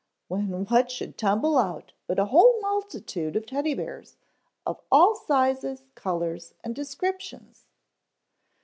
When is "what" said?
0.65-0.89